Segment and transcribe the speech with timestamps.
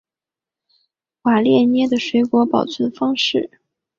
[1.21, 3.59] 瓦列涅的水果保存方式。